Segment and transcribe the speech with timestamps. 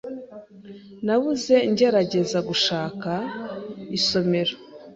[1.05, 3.11] Nabuze ngerageza gushaka
[3.97, 4.53] isomero.